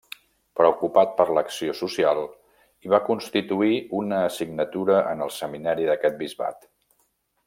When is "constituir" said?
3.11-3.77